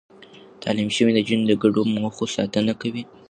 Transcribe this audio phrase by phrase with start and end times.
[0.63, 3.03] تعليم شوې نجونې د ګډو موخو ساتنه کوي.